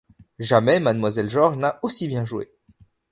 Jamais 0.39 0.79
Mademoiselle 0.79 1.29
George 1.29 1.57
n'a 1.59 1.77
aussi 1.83 2.07
bien 2.07 2.25
joué. 2.25 2.49